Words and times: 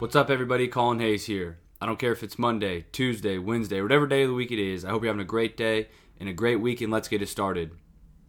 What's 0.00 0.14
up, 0.14 0.30
everybody? 0.30 0.68
Colin 0.68 1.00
Hayes 1.00 1.26
here. 1.26 1.58
I 1.80 1.86
don't 1.86 1.98
care 1.98 2.12
if 2.12 2.22
it's 2.22 2.38
Monday, 2.38 2.86
Tuesday, 2.92 3.36
Wednesday, 3.36 3.82
whatever 3.82 4.06
day 4.06 4.22
of 4.22 4.28
the 4.28 4.34
week 4.34 4.52
it 4.52 4.60
is. 4.60 4.84
I 4.84 4.90
hope 4.90 5.02
you're 5.02 5.12
having 5.12 5.20
a 5.20 5.24
great 5.24 5.56
day 5.56 5.88
and 6.20 6.28
a 6.28 6.32
great 6.32 6.60
week, 6.60 6.80
and 6.80 6.92
let's 6.92 7.08
get 7.08 7.20
it 7.20 7.28
started. 7.28 7.72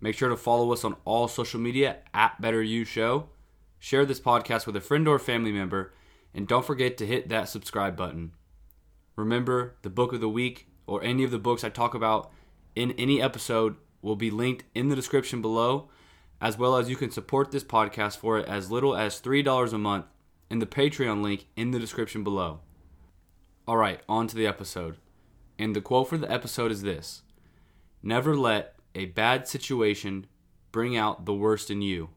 Make 0.02 0.18
sure 0.18 0.30
to 0.30 0.36
follow 0.36 0.74
us 0.74 0.84
on 0.84 0.96
all 1.06 1.28
social 1.28 1.60
media 1.60 1.98
at 2.12 2.42
Better 2.42 2.64
You 2.64 2.86
Show. 2.86 3.30
Share 3.78 4.04
this 4.04 4.20
podcast 4.20 4.66
with 4.66 4.78
a 4.78 4.82
friend 4.82 5.08
or 5.08 5.20
family 5.20 5.52
member, 5.52 5.94
and 6.34 6.48
don't 6.48 6.66
forget 6.66 6.98
to 6.98 7.06
hit 7.06 7.30
that 7.30 7.50
subscribe 7.50 7.96
button. 7.96 8.32
Remember, 9.16 9.76
the 9.84 9.92
book 9.92 10.12
of 10.12 10.22
the 10.22 10.28
week 10.28 10.70
or 10.88 11.04
any 11.04 11.24
of 11.24 11.30
the 11.30 11.38
books 11.38 11.64
I 11.64 11.70
talk 11.70 11.94
about 11.94 12.32
in 12.76 12.94
any 12.94 13.22
episode 13.22 13.76
will 14.02 14.16
be 14.16 14.32
linked 14.32 14.66
in 14.74 14.90
the 14.90 14.96
description 14.96 15.40
below, 15.40 15.88
as 16.42 16.58
well 16.58 16.78
as 16.78 16.90
you 16.90 16.96
can 16.96 17.12
support 17.12 17.52
this 17.52 17.64
podcast 17.64 18.18
for 18.18 18.40
it 18.40 18.48
as 18.48 18.72
little 18.72 18.96
as 18.96 19.22
$3 19.22 19.72
a 19.72 19.78
month 19.78 20.06
in 20.50 20.60
the 20.60 20.66
Patreon 20.66 21.22
link 21.22 21.48
in 21.56 21.72
the 21.72 21.80
description 21.80 22.24
below. 22.24 22.60
All 23.68 23.78
right, 23.78 24.02
on 24.10 24.28
to 24.28 24.36
the 24.36 24.48
episode. 24.48 24.98
And 25.58 25.76
the 25.76 25.82
quote 25.82 26.10
for 26.10 26.18
the 26.18 26.32
episode 26.32 26.72
is 26.72 26.82
this 26.82 27.22
Never 28.02 28.36
let 28.36 28.76
a 28.96 29.06
bad 29.06 29.48
situation 29.48 30.26
bring 30.72 30.98
out 30.98 31.26
the 31.26 31.34
worst 31.34 31.70
in 31.70 31.82
you. 31.82 32.10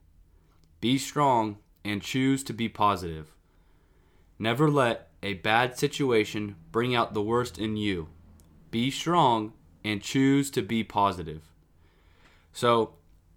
Be 0.80 0.98
strong 0.98 1.58
and 1.84 2.02
choose 2.02 2.42
to 2.45 2.52
be 2.52 2.68
positive. 2.68 3.34
Never 4.38 4.70
let 4.70 5.08
a 5.22 5.34
bad 5.34 5.78
situation 5.78 6.56
bring 6.70 6.94
out 6.94 7.14
the 7.14 7.22
worst 7.22 7.58
in 7.58 7.77
you. 7.77 8.08
Be 8.70 8.91
strong 8.91 9.52
and 9.84 10.02
choose 10.02 10.50
to 10.52 10.62
be 10.62 10.83
positive. 10.83 11.52
So, 12.52 12.94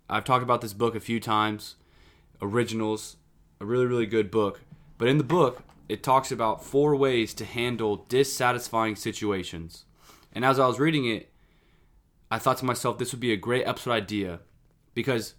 I've 0.10 0.24
talked 0.24 0.44
about 0.44 0.62
this 0.62 0.74
book 0.74 0.96
a 0.96 1.00
few 1.00 1.20
times. 1.20 1.76
Originals, 2.42 3.18
a 3.60 3.66
really, 3.66 3.86
really 3.86 4.06
good 4.06 4.30
book. 4.30 4.62
But 4.98 5.08
in 5.08 5.18
the 5.18 5.24
book, 5.24 5.64
it 5.88 6.04
talks 6.04 6.32
about 6.32 6.64
four 6.64 6.96
ways 6.96 7.34
to 7.36 7.46
handle 7.46 8.06
dissatisfying 8.10 8.96
situations. 8.96 9.86
And 10.34 10.44
as 10.44 10.60
I 10.60 10.68
was 10.68 10.80
reading 10.80 11.06
it, 11.06 11.32
I 12.32 12.40
thought 12.40 12.58
to 12.58 12.66
myself, 12.66 12.98
this 12.98 13.12
would 13.12 13.20
be 13.20 13.32
a 13.32 13.38
great 13.38 13.68
episode 13.68 13.92
idea 13.92 14.40
because 14.94 15.36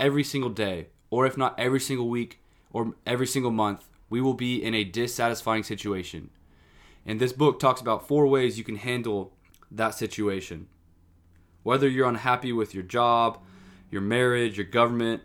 every 0.00 0.24
single 0.24 0.50
day, 0.50 0.88
or 1.10 1.26
if 1.26 1.36
not 1.36 1.58
every 1.58 1.80
single 1.80 2.08
week, 2.08 2.40
or 2.72 2.94
every 3.06 3.26
single 3.26 3.50
month, 3.50 3.88
we 4.08 4.20
will 4.20 4.34
be 4.34 4.62
in 4.62 4.74
a 4.74 4.84
dissatisfying 4.84 5.62
situation. 5.62 6.30
And 7.04 7.20
this 7.20 7.32
book 7.32 7.60
talks 7.60 7.80
about 7.80 8.08
four 8.08 8.26
ways 8.26 8.58
you 8.58 8.64
can 8.64 8.76
handle 8.76 9.32
that 9.70 9.94
situation. 9.94 10.68
Whether 11.62 11.88
you're 11.88 12.08
unhappy 12.08 12.52
with 12.52 12.74
your 12.74 12.82
job, 12.82 13.38
your 13.90 14.02
marriage, 14.02 14.56
your 14.56 14.66
government, 14.66 15.22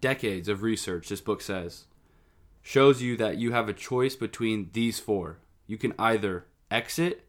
decades 0.00 0.48
of 0.48 0.62
research, 0.62 1.08
this 1.08 1.20
book 1.20 1.40
says, 1.40 1.84
shows 2.64 3.02
you 3.02 3.14
that 3.18 3.36
you 3.36 3.52
have 3.52 3.68
a 3.68 3.74
choice 3.74 4.16
between 4.16 4.70
these 4.72 4.98
four. 4.98 5.38
You 5.66 5.76
can 5.76 5.92
either 5.98 6.46
exit, 6.70 7.26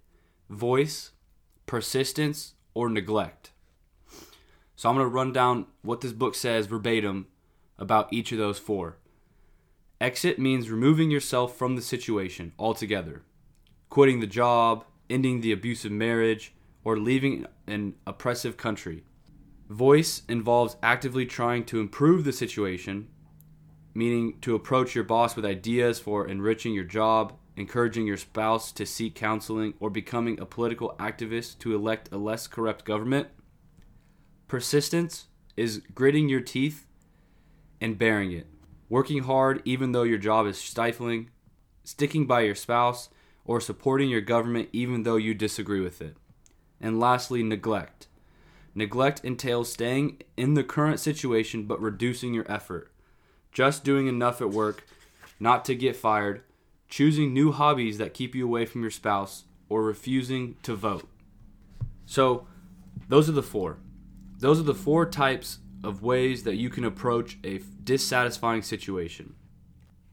voice, 0.49 1.11
persistence, 1.65 2.53
or 2.73 2.89
neglect. 2.89 3.51
So 4.77 4.89
I'm 4.89 4.95
going 4.95 5.05
to 5.05 5.13
run 5.13 5.33
down 5.33 5.67
what 5.81 5.99
this 5.99 6.13
book 6.13 6.35
says 6.35 6.67
verbatim 6.67 7.27
about 7.77 8.11
each 8.13 8.31
of 8.31 8.37
those 8.37 8.57
four. 8.57 8.97
Exit 9.99 10.39
means 10.39 10.69
removing 10.69 11.11
yourself 11.11 11.57
from 11.57 11.75
the 11.75 11.81
situation 11.81 12.53
altogether, 12.57 13.21
quitting 13.89 14.21
the 14.21 14.27
job, 14.27 14.85
ending 15.09 15.41
the 15.41 15.51
abusive 15.51 15.91
marriage, 15.91 16.53
or 16.85 16.97
leaving 16.97 17.45
an 17.67 17.95
oppressive 18.07 18.55
country. 18.55 19.03
Voice 19.69 20.21
involves 20.29 20.77
actively 20.81 21.25
trying 21.25 21.65
to 21.65 21.81
improve 21.81 22.23
the 22.23 22.31
situation, 22.31 23.09
meaning 23.95 24.37
to 24.41 24.53
approach 24.53 24.93
your 24.93 25.05
boss 25.05 25.35
with 25.35 25.45
ideas 25.45 25.97
for 25.97 26.27
enriching 26.27 26.73
your 26.73 26.83
job, 26.83 27.33
encouraging 27.55 28.05
your 28.05 28.17
spouse 28.17 28.71
to 28.73 28.85
seek 28.85 29.15
counseling, 29.15 29.73
or 29.79 29.89
becoming 29.89 30.39
a 30.39 30.45
political 30.45 30.93
activist 30.99 31.57
to 31.59 31.73
elect 31.73 32.09
a 32.11 32.17
less 32.17 32.45
corrupt 32.45 32.83
government. 32.83 33.29
Persistence 34.47 35.27
is 35.55 35.81
gritting 35.95 36.27
your 36.27 36.41
teeth 36.41 36.85
and 37.79 37.97
bearing 37.97 38.33
it, 38.33 38.47
working 38.89 39.23
hard 39.23 39.61
even 39.63 39.93
though 39.93 40.03
your 40.03 40.17
job 40.17 40.45
is 40.45 40.57
stifling, 40.57 41.29
sticking 41.85 42.27
by 42.27 42.41
your 42.41 42.55
spouse, 42.55 43.09
or 43.45 43.61
supporting 43.61 44.09
your 44.09 44.21
government 44.21 44.67
even 44.73 45.03
though 45.03 45.15
you 45.15 45.33
disagree 45.33 45.79
with 45.79 46.01
it. 46.01 46.17
And 46.81 46.99
lastly, 46.99 47.43
neglect. 47.43 48.07
Neglect 48.73 49.23
entails 49.23 49.71
staying 49.71 50.21
in 50.35 50.55
the 50.55 50.63
current 50.63 50.99
situation 50.99 51.63
but 51.63 51.81
reducing 51.81 52.33
your 52.33 52.51
effort, 52.51 52.91
just 53.55 53.85
doing 53.85 54.07
enough 54.07 54.41
at 54.41 54.49
work 54.49 54.83
not 55.39 55.63
to 55.63 55.73
get 55.73 55.95
fired, 55.95 56.43
choosing 56.89 57.33
new 57.33 57.53
hobbies 57.53 57.97
that 57.97 58.13
keep 58.13 58.35
you 58.35 58.45
away 58.45 58.65
from 58.65 58.81
your 58.81 58.91
spouse, 58.91 59.45
or 59.69 59.81
refusing 59.81 60.57
to 60.61 60.75
vote. 60.75 61.07
So, 62.05 62.47
those 63.07 63.29
are 63.29 63.33
the 63.33 63.41
four. 63.41 63.77
Those 64.39 64.59
are 64.59 64.63
the 64.63 64.75
four 64.75 65.09
types 65.09 65.59
of 65.85 66.03
ways 66.03 66.43
that 66.43 66.55
you 66.55 66.69
can 66.69 66.83
approach 66.83 67.37
a 67.45 67.61
dissatisfying 67.81 68.61
situation. 68.61 69.35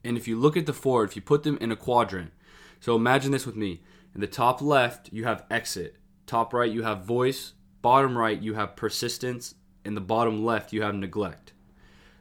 And 0.05 0.17
if 0.17 0.29
you 0.29 0.39
look 0.39 0.57
at 0.57 0.67
the 0.67 0.73
four, 0.73 1.03
if 1.03 1.17
you 1.17 1.23
put 1.23 1.43
them 1.43 1.59
in 1.61 1.73
a 1.73 1.77
quadrant, 1.77 2.31
so 2.79 2.95
imagine 2.95 3.33
this 3.33 3.47
with 3.47 3.57
me. 3.57 3.83
In 4.15 4.21
the 4.21 4.27
top 4.29 4.63
left, 4.63 5.13
you 5.13 5.25
have 5.25 5.45
exit. 5.51 5.97
Top 6.27 6.55
right, 6.55 6.71
you 6.71 6.85
have 6.85 7.05
voice. 7.05 7.55
Bottom 7.81 8.17
right, 8.17 8.41
you 8.41 8.55
have 8.55 8.77
persistence. 8.77 9.57
In 9.85 9.97
the 9.97 10.01
bottom 10.01 10.45
left, 10.45 10.73
you 10.73 10.83
have 10.83 10.95
neglect. 10.95 11.52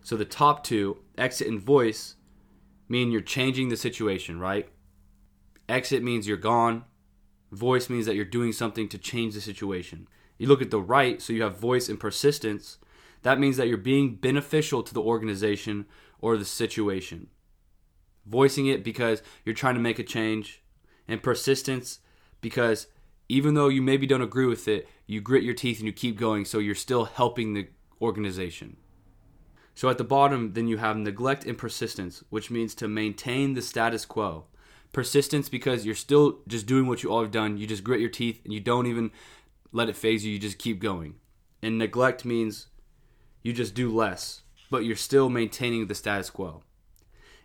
So 0.01 0.17
the 0.17 0.25
top 0.25 0.63
two, 0.63 0.97
exit 1.17 1.47
and 1.47 1.62
voice, 1.62 2.16
mean 2.89 3.12
you're 3.12 3.22
changing 3.22 3.69
the 3.69 3.78
situation, 3.78 4.39
right? 4.39 4.69
Exit 5.69 6.03
means 6.03 6.28
you're 6.28 6.38
gone. 6.38 6.85
Voice 7.51 7.89
means 7.89 8.06
that 8.06 8.16
you're 8.16 8.25
doing 8.25 8.51
something 8.51 8.88
to 8.90 8.97
change 8.97 9.34
the 9.34 9.41
situation. 9.41 10.07
You 10.38 10.47
look 10.47 10.61
at 10.61 10.72
the 10.72 10.81
right, 10.81 11.22
so 11.22 11.34
you 11.34 11.44
have 11.44 11.57
voice 11.57 11.88
and 11.88 12.00
persistence. 12.00 12.78
That 13.22 13.40
means 13.40 13.57
that 13.57 13.67
you're 13.67 13.78
being 13.78 14.16
beneficial 14.16 14.84
to 14.84 14.94
the 14.94 15.01
organization 15.01 15.85
or 16.19 16.38
the 16.38 16.45
situation. 16.45 17.28
Voicing 18.25 18.67
it 18.67 18.84
because 18.84 19.22
you're 19.45 19.56
trying 19.56 19.75
to 19.75 19.81
make 19.81 20.00
a 20.00 20.03
change, 20.03 20.63
and 21.07 21.22
persistence 21.22 22.00
because 22.40 22.88
even 23.29 23.53
though 23.53 23.67
you 23.67 23.81
maybe 23.81 24.07
don't 24.07 24.22
agree 24.22 24.45
with 24.45 24.67
it, 24.67 24.88
you 25.06 25.22
grit 25.22 25.44
your 25.44 25.53
teeth 25.53 25.78
and 25.78 25.85
you 25.85 25.94
keep 25.94 26.17
going, 26.17 26.45
so 26.45 26.59
you're 26.59 26.75
still 26.75 27.06
helping 27.06 27.53
the 27.53 27.67
organization. 28.01 28.78
So 29.74 29.90
at 29.90 29.98
the 29.98 30.04
bottom, 30.04 30.54
then 30.54 30.68
you 30.68 30.78
have 30.78 30.98
neglect 30.98 31.46
and 31.46 31.58
persistence, 31.58 32.24
which 32.30 32.52
means 32.52 32.76
to 32.76 32.88
maintain 32.88 33.54
the 33.54 33.62
status 33.62 34.06
quo. 34.06 34.46
Persistence 34.92 35.48
because 35.50 35.86
you're 35.86 35.96
still 35.96 36.40
just 36.48 36.66
doing 36.66 36.88
what 36.88 37.04
you 37.04 37.12
all 37.12 37.22
have 37.22 37.32
done. 37.32 37.58
You 37.58 37.66
just 37.66 37.84
grit 37.84 38.02
your 38.02 38.09
teeth 38.09 38.42
and 38.44 38.54
you 38.54 38.59
don't 38.59 38.88
even 38.88 39.12
let 39.72 39.90
it 39.90 39.96
phase 39.96 40.26
you. 40.26 40.34
You 40.34 40.40
just 40.40 40.59
keep 40.59 40.80
going. 40.80 41.16
And 41.62 41.78
neglect 41.78 42.26
means 42.26 42.68
you 43.42 43.54
just 43.54 43.74
do 43.74 43.94
less, 43.94 44.42
but 44.70 44.84
you're 44.84 44.96
still 44.96 45.30
maintaining 45.30 45.88
the 45.88 45.96
status 45.96 46.30
quo. 46.30 46.64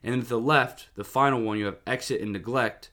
And 0.02 0.12
then 0.12 0.22
to 0.22 0.28
the 0.28 0.40
left, 0.40 0.88
the 0.94 1.04
final 1.04 1.40
one, 1.40 1.58
you 1.58 1.66
have 1.66 1.78
exit 1.86 2.20
and 2.20 2.32
neglect, 2.32 2.90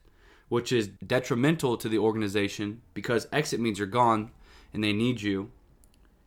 which 0.50 0.72
is 0.72 0.88
detrimental 0.88 1.78
to 1.78 1.90
the 1.90 1.98
organization 1.98 2.82
because 2.94 3.28
exit 3.32 3.60
means 3.60 3.80
you're 3.80 3.88
gone 3.88 4.32
and 4.74 4.84
they 4.84 4.94
need 4.94 5.22
you, 5.22 5.52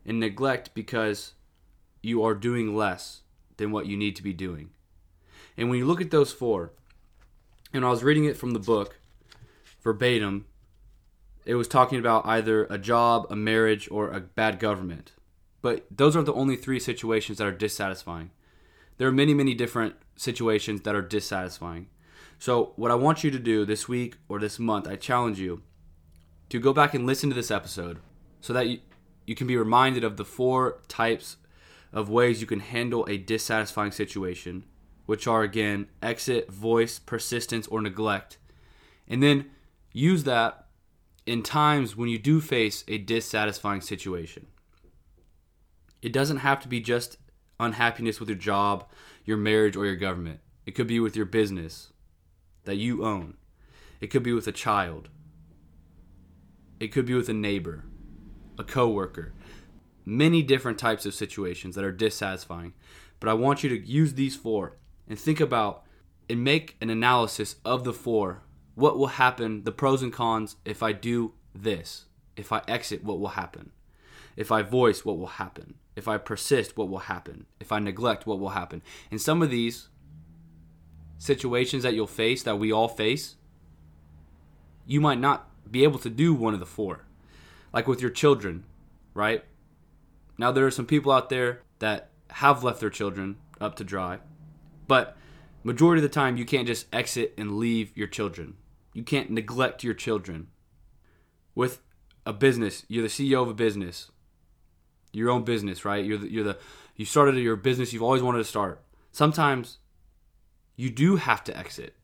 and 0.04 0.20
neglect 0.20 0.72
because 0.74 1.34
you 2.06 2.22
are 2.22 2.34
doing 2.34 2.76
less 2.76 3.22
than 3.56 3.72
what 3.72 3.86
you 3.86 3.96
need 3.96 4.14
to 4.14 4.22
be 4.22 4.32
doing. 4.32 4.70
And 5.56 5.68
when 5.68 5.78
you 5.78 5.86
look 5.86 6.00
at 6.00 6.12
those 6.12 6.32
four, 6.32 6.72
and 7.72 7.84
I 7.84 7.90
was 7.90 8.04
reading 8.04 8.26
it 8.26 8.36
from 8.36 8.52
the 8.52 8.60
book 8.60 9.00
verbatim, 9.82 10.46
it 11.44 11.56
was 11.56 11.66
talking 11.66 11.98
about 11.98 12.24
either 12.24 12.64
a 12.66 12.78
job, 12.78 13.26
a 13.28 13.34
marriage, 13.34 13.88
or 13.90 14.10
a 14.10 14.20
bad 14.20 14.60
government. 14.60 15.12
But 15.62 15.86
those 15.90 16.14
are 16.14 16.22
the 16.22 16.32
only 16.32 16.54
three 16.54 16.78
situations 16.78 17.38
that 17.38 17.46
are 17.46 17.52
dissatisfying. 17.52 18.30
There 18.98 19.08
are 19.08 19.12
many, 19.12 19.34
many 19.34 19.54
different 19.54 19.96
situations 20.14 20.82
that 20.82 20.94
are 20.94 21.02
dissatisfying. 21.02 21.88
So, 22.38 22.72
what 22.76 22.92
I 22.92 22.94
want 22.94 23.24
you 23.24 23.32
to 23.32 23.38
do 23.38 23.64
this 23.64 23.88
week 23.88 24.16
or 24.28 24.38
this 24.38 24.60
month, 24.60 24.86
I 24.86 24.94
challenge 24.94 25.40
you 25.40 25.62
to 26.50 26.60
go 26.60 26.72
back 26.72 26.94
and 26.94 27.04
listen 27.04 27.30
to 27.30 27.34
this 27.34 27.50
episode 27.50 27.98
so 28.40 28.52
that 28.52 28.68
you, 28.68 28.78
you 29.26 29.34
can 29.34 29.48
be 29.48 29.56
reminded 29.56 30.04
of 30.04 30.16
the 30.16 30.24
four 30.24 30.82
types 30.86 31.36
of 31.96 32.10
ways 32.10 32.42
you 32.42 32.46
can 32.46 32.60
handle 32.60 33.06
a 33.08 33.16
dissatisfying 33.16 33.90
situation, 33.90 34.66
which 35.06 35.26
are 35.26 35.42
again 35.42 35.88
exit, 36.02 36.52
voice, 36.52 36.98
persistence, 36.98 37.66
or 37.68 37.80
neglect. 37.80 38.36
And 39.08 39.22
then 39.22 39.46
use 39.94 40.24
that 40.24 40.66
in 41.24 41.42
times 41.42 41.96
when 41.96 42.10
you 42.10 42.18
do 42.18 42.42
face 42.42 42.84
a 42.86 42.98
dissatisfying 42.98 43.80
situation. 43.80 44.46
It 46.02 46.12
doesn't 46.12 46.38
have 46.38 46.60
to 46.60 46.68
be 46.68 46.80
just 46.80 47.16
unhappiness 47.58 48.20
with 48.20 48.28
your 48.28 48.36
job, 48.36 48.86
your 49.24 49.38
marriage, 49.38 49.74
or 49.74 49.86
your 49.86 49.96
government. 49.96 50.40
It 50.66 50.72
could 50.72 50.86
be 50.86 51.00
with 51.00 51.16
your 51.16 51.24
business 51.24 51.94
that 52.64 52.76
you 52.76 53.06
own. 53.06 53.38
It 54.02 54.08
could 54.08 54.22
be 54.22 54.34
with 54.34 54.46
a 54.46 54.52
child. 54.52 55.08
It 56.78 56.88
could 56.88 57.06
be 57.06 57.14
with 57.14 57.30
a 57.30 57.34
neighbor, 57.34 57.84
a 58.58 58.64
coworker. 58.64 59.32
Many 60.06 60.42
different 60.42 60.78
types 60.78 61.04
of 61.04 61.14
situations 61.14 61.74
that 61.74 61.84
are 61.84 61.92
dissatisfying. 61.92 62.72
But 63.20 63.28
I 63.28 63.34
want 63.34 63.62
you 63.62 63.68
to 63.70 63.86
use 63.86 64.14
these 64.14 64.36
four 64.36 64.76
and 65.08 65.18
think 65.18 65.40
about 65.40 65.82
and 66.30 66.42
make 66.42 66.76
an 66.80 66.90
analysis 66.90 67.56
of 67.64 67.84
the 67.84 67.92
four. 67.92 68.42
What 68.74 68.96
will 68.96 69.08
happen, 69.08 69.64
the 69.64 69.72
pros 69.72 70.02
and 70.02 70.12
cons 70.12 70.56
if 70.64 70.82
I 70.82 70.92
do 70.92 71.32
this? 71.54 72.06
If 72.36 72.52
I 72.52 72.62
exit, 72.68 73.02
what 73.02 73.18
will 73.18 73.28
happen? 73.28 73.72
If 74.36 74.52
I 74.52 74.62
voice, 74.62 75.04
what 75.04 75.18
will 75.18 75.26
happen? 75.26 75.74
If 75.96 76.06
I 76.06 76.18
persist, 76.18 76.76
what 76.76 76.88
will 76.88 76.98
happen? 76.98 77.46
If 77.58 77.72
I 77.72 77.78
neglect, 77.78 78.26
what 78.26 78.38
will 78.38 78.50
happen? 78.50 78.82
And 79.10 79.20
some 79.20 79.42
of 79.42 79.50
these 79.50 79.88
situations 81.18 81.82
that 81.82 81.94
you'll 81.94 82.06
face, 82.06 82.42
that 82.42 82.58
we 82.58 82.70
all 82.70 82.88
face, 82.88 83.36
you 84.86 85.00
might 85.00 85.18
not 85.18 85.48
be 85.70 85.84
able 85.84 85.98
to 86.00 86.10
do 86.10 86.34
one 86.34 86.54
of 86.54 86.60
the 86.60 86.66
four. 86.66 87.06
Like 87.72 87.88
with 87.88 88.00
your 88.00 88.10
children, 88.10 88.64
right? 89.14 89.44
Now, 90.38 90.52
there 90.52 90.66
are 90.66 90.70
some 90.70 90.86
people 90.86 91.12
out 91.12 91.28
there 91.28 91.62
that 91.78 92.10
have 92.30 92.64
left 92.64 92.80
their 92.80 92.90
children 92.90 93.36
up 93.60 93.76
to 93.76 93.84
dry, 93.84 94.18
but 94.86 95.16
majority 95.62 96.00
of 96.00 96.08
the 96.08 96.14
time, 96.14 96.36
you 96.36 96.44
can't 96.44 96.66
just 96.66 96.86
exit 96.92 97.34
and 97.36 97.56
leave 97.56 97.96
your 97.96 98.06
children. 98.06 98.54
You 98.92 99.02
can't 99.02 99.30
neglect 99.30 99.82
your 99.82 99.94
children. 99.94 100.48
With 101.54 101.80
a 102.24 102.32
business, 102.32 102.84
you're 102.88 103.02
the 103.02 103.08
CEO 103.08 103.42
of 103.42 103.48
a 103.48 103.54
business, 103.54 104.10
your 105.12 105.30
own 105.30 105.44
business, 105.44 105.84
right? 105.84 106.04
You're 106.04 106.18
the, 106.18 106.30
you're 106.30 106.44
the 106.44 106.58
you 106.96 107.04
started 107.04 107.36
your 107.36 107.56
business 107.56 107.92
you've 107.92 108.02
always 108.02 108.22
wanted 108.22 108.38
to 108.38 108.44
start. 108.44 108.82
Sometimes 109.12 109.78
you 110.76 110.90
do 110.90 111.16
have 111.16 111.44
to 111.44 111.56
exit. 111.56 111.94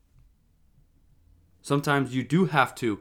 Sometimes 1.62 2.14
you 2.14 2.22
do 2.22 2.46
have 2.46 2.74
to 2.76 3.00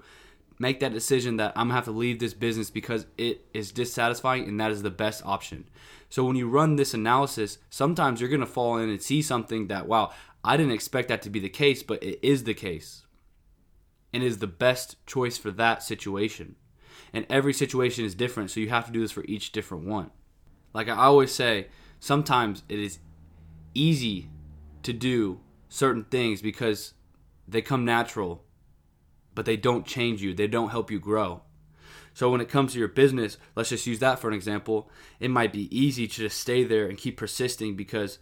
make 0.61 0.79
that 0.79 0.93
decision 0.93 1.37
that 1.37 1.53
I'm 1.55 1.67
gonna 1.67 1.73
have 1.73 1.85
to 1.85 1.91
leave 1.91 2.19
this 2.19 2.35
business 2.35 2.69
because 2.69 3.07
it 3.17 3.47
is 3.51 3.71
dissatisfying 3.71 4.47
and 4.47 4.59
that 4.59 4.69
is 4.69 4.83
the 4.83 4.91
best 4.91 5.25
option. 5.25 5.67
So 6.07 6.23
when 6.23 6.35
you 6.35 6.47
run 6.47 6.75
this 6.75 6.93
analysis, 6.93 7.57
sometimes 7.71 8.21
you're 8.21 8.29
gonna 8.29 8.45
fall 8.45 8.77
in 8.77 8.87
and 8.87 9.01
see 9.01 9.23
something 9.23 9.67
that, 9.67 9.87
wow, 9.87 10.11
I 10.43 10.57
didn't 10.57 10.73
expect 10.73 11.07
that 11.07 11.23
to 11.23 11.31
be 11.31 11.39
the 11.39 11.49
case, 11.49 11.81
but 11.81 12.03
it 12.03 12.19
is 12.21 12.43
the 12.43 12.53
case. 12.53 13.05
And 14.13 14.21
is 14.21 14.37
the 14.37 14.45
best 14.45 15.03
choice 15.07 15.35
for 15.35 15.49
that 15.51 15.81
situation. 15.81 16.55
And 17.11 17.25
every 17.27 17.53
situation 17.53 18.05
is 18.05 18.13
different, 18.13 18.51
so 18.51 18.59
you 18.59 18.69
have 18.69 18.85
to 18.85 18.91
do 18.91 19.01
this 19.01 19.11
for 19.11 19.25
each 19.25 19.51
different 19.51 19.87
one. 19.87 20.11
Like 20.73 20.89
I 20.89 20.95
always 20.95 21.33
say, 21.33 21.67
sometimes 21.99 22.61
it 22.69 22.79
is 22.79 22.99
easy 23.73 24.29
to 24.83 24.93
do 24.93 25.39
certain 25.69 26.03
things 26.03 26.41
because 26.41 26.93
they 27.47 27.61
come 27.63 27.83
natural, 27.83 28.43
but 29.35 29.45
they 29.45 29.57
don't 29.57 29.85
change 29.85 30.21
you, 30.21 30.33
they 30.33 30.47
don't 30.47 30.69
help 30.69 30.91
you 30.91 30.99
grow. 30.99 31.41
So 32.13 32.29
when 32.29 32.41
it 32.41 32.49
comes 32.49 32.73
to 32.73 32.79
your 32.79 32.87
business, 32.87 33.37
let's 33.55 33.69
just 33.69 33.87
use 33.87 33.99
that 33.99 34.19
for 34.19 34.27
an 34.27 34.33
example. 34.33 34.89
It 35.19 35.31
might 35.31 35.53
be 35.53 35.75
easy 35.75 36.07
to 36.07 36.13
just 36.13 36.39
stay 36.39 36.63
there 36.63 36.87
and 36.87 36.97
keep 36.97 37.17
persisting 37.17 37.75
because 37.75 38.19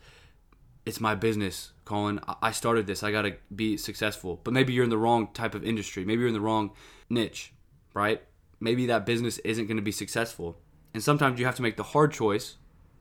it's 0.86 1.00
my 1.00 1.16
business, 1.16 1.72
Colin. 1.86 2.20
I 2.42 2.52
started 2.52 2.88
this. 2.88 3.04
I 3.04 3.12
got 3.12 3.24
to 3.24 3.36
be 3.54 3.78
successful. 3.78 4.40
But 4.44 4.54
maybe 4.54 4.74
you're 4.74 4.84
in 4.84 4.90
the 4.90 4.98
wrong 4.98 5.30
type 5.34 5.56
of 5.56 5.64
industry. 5.64 6.06
Maybe 6.06 6.20
you're 6.20 6.28
in 6.28 6.34
the 6.34 6.42
wrong 6.42 6.72
niche, 7.10 7.54
right? 7.94 8.22
Maybe 8.60 8.86
that 8.88 9.06
business 9.06 9.40
isn't 9.40 9.66
going 9.66 9.78
to 9.78 9.84
be 9.84 9.92
successful. 9.92 10.60
And 10.94 11.04
sometimes 11.04 11.40
you 11.40 11.46
have 11.46 11.56
to 11.56 11.62
make 11.62 11.78
the 11.78 11.84
hard 11.84 12.12
choice. 12.12 12.58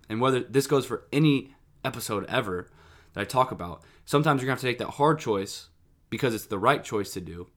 And 0.08 0.20
whether 0.20 0.40
this 0.40 0.66
goes 0.66 0.86
for 0.86 1.04
any 1.12 1.54
episode 1.84 2.24
ever 2.26 2.70
that 3.12 3.20
I 3.20 3.24
talk 3.24 3.50
about, 3.50 3.82
sometimes 4.06 4.40
you're 4.40 4.46
going 4.46 4.58
to 4.58 4.66
have 4.66 4.72
to 4.72 4.78
take 4.78 4.78
that 4.78 4.96
hard 4.96 5.18
choice 5.18 5.68
because 6.08 6.34
it's 6.34 6.46
the 6.46 6.58
right 6.58 6.82
choice 6.82 7.12
to 7.12 7.20
do 7.20 7.48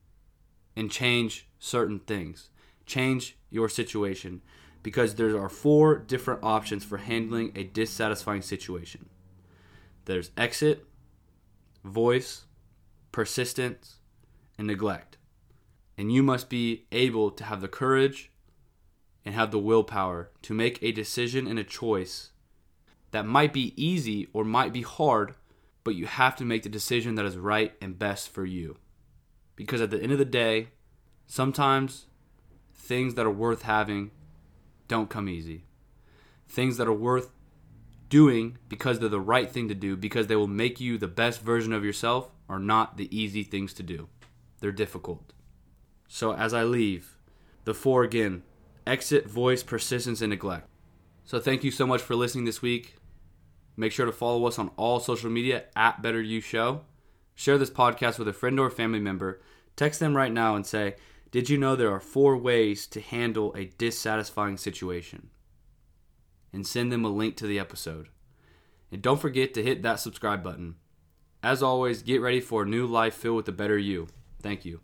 and 0.82 0.90
change 0.90 1.48
certain 1.60 2.00
things. 2.00 2.50
Change 2.88 3.38
your 3.52 3.70
situation 3.70 4.42
because 4.82 5.14
there 5.14 5.40
are 5.40 5.48
four 5.48 5.96
different 5.96 6.44
options 6.44 6.84
for 6.84 6.98
handling 6.98 7.52
a 7.56 7.64
dissatisfying 7.64 8.42
situation 8.42 9.08
there's 10.06 10.32
exit, 10.36 10.84
voice, 11.84 12.46
persistence, 13.12 13.98
and 14.58 14.66
neglect. 14.66 15.18
And 15.96 16.12
you 16.12 16.24
must 16.24 16.50
be 16.50 16.88
able 16.92 17.30
to 17.30 17.44
have 17.44 17.62
the 17.62 17.68
courage 17.68 18.32
and 19.24 19.36
have 19.36 19.52
the 19.52 19.60
willpower 19.60 20.32
to 20.42 20.56
make 20.56 20.82
a 20.82 20.92
decision 20.92 21.46
and 21.46 21.60
a 21.60 21.64
choice 21.64 22.32
that 23.12 23.28
might 23.28 23.54
be 23.54 23.76
easy 23.78 24.28
or 24.34 24.44
might 24.44 24.74
be 24.74 24.82
hard, 24.82 25.36
but 25.84 25.94
you 25.94 26.08
have 26.08 26.36
to 26.38 26.44
make 26.44 26.64
the 26.64 26.70
decision 26.70 27.14
that 27.14 27.26
is 27.26 27.38
right 27.38 27.74
and 27.80 28.00
best 28.00 28.28
for 28.30 28.44
you. 28.44 28.78
Because 29.56 29.82
at 29.82 29.92
the 29.92 30.02
end 30.02 30.12
of 30.12 30.18
the 30.18 30.26
day, 30.26 30.70
sometimes 31.28 32.06
things 32.74 33.16
that 33.16 33.26
are 33.26 33.32
worth 33.32 33.64
having 33.64 34.12
don't 34.88 35.10
come 35.10 35.30
easy. 35.30 35.64
Things 36.48 36.78
that 36.78 36.88
are 36.88 36.94
worth 36.94 37.32
doing 38.10 38.58
because 38.68 39.00
they're 39.00 39.10
the 39.10 39.20
right 39.20 39.50
thing 39.50 39.68
to 39.70 39.76
do, 39.76 39.96
because 39.96 40.28
they 40.28 40.36
will 40.36 40.48
make 40.48 40.80
you 40.80 40.98
the 40.98 41.08
best 41.08 41.42
version 41.42 41.72
of 41.72 41.86
yourself, 41.86 42.30
are 42.50 42.60
not 42.60 42.98
the 42.98 43.16
easy 43.18 43.44
things 43.44 43.74
to 43.74 43.84
do. 43.84 44.10
They're 44.60 44.72
difficult. 44.72 45.34
So 46.08 46.34
as 46.34 46.54
I 46.54 46.64
leave, 46.64 47.16
the 47.64 47.74
four 47.74 48.04
again 48.04 48.44
exit, 48.86 49.28
voice, 49.28 49.64
persistence, 49.64 50.22
and 50.22 50.32
neglect. 50.32 50.68
So 51.24 51.40
thank 51.40 51.64
you 51.64 51.72
so 51.72 51.88
much 51.88 52.02
for 52.02 52.16
listening 52.16 52.46
this 52.46 52.62
week. 52.62 52.96
Make 53.78 53.94
sure 53.94 54.06
to 54.06 54.12
follow 54.12 54.46
us 54.46 54.60
on 54.60 54.72
all 54.76 55.00
social 55.00 55.30
media 55.30 55.64
at 55.76 56.02
Better 56.02 56.22
You 56.22 56.42
Show. 56.42 56.82
Share 57.42 57.58
this 57.58 57.72
podcast 57.72 58.20
with 58.20 58.28
a 58.28 58.34
friend 58.34 58.60
or 58.60 58.70
family 58.70 59.00
member. 59.00 59.42
Text 59.76 60.00
them 60.00 60.16
right 60.16 60.32
now 60.32 60.56
and 60.56 60.64
say, 60.64 60.94
Did 61.32 61.50
you 61.50 61.58
know 61.58 61.76
there 61.76 61.92
are 61.92 62.00
four 62.00 62.38
ways 62.38 62.86
to 62.86 63.02
handle 63.02 63.52
a 63.56 63.72
dissatisfying 63.80 64.58
situation? 64.58 65.32
And 66.54 66.68
send 66.68 66.92
them 66.92 67.04
a 67.04 67.10
link 67.10 67.36
to 67.38 67.48
the 67.48 67.58
episode. 67.58 68.10
And 68.92 69.02
don't 69.02 69.20
forget 69.20 69.56
to 69.56 69.64
hit 69.64 69.82
that 69.82 70.00
subscribe 70.00 70.44
button. 70.44 70.76
As 71.42 71.64
always, 71.64 72.04
get 72.04 72.22
ready 72.22 72.42
for 72.42 72.62
a 72.62 72.70
new 72.70 72.86
life 72.86 73.16
filled 73.16 73.38
with 73.38 73.48
a 73.48 73.54
better 73.54 73.76
you. 73.76 74.06
Thank 74.44 74.64
you. 74.64 74.82